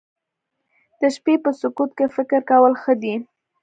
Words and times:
د 0.99 1.01
شپې 1.15 1.33
په 1.43 1.51
سکوت 1.61 1.91
کې 1.97 2.05
فکر 2.15 2.39
کول 2.49 2.73
ښه 2.81 2.93
دي 3.01 3.15